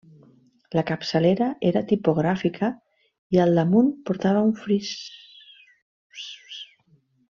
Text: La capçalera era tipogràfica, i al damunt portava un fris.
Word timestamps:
La 0.77 0.83
capçalera 0.91 1.49
era 1.71 1.83
tipogràfica, 1.91 2.71
i 3.37 3.43
al 3.45 3.61
damunt 3.63 3.95
portava 4.11 4.45
un 4.49 4.53
fris. 4.65 4.95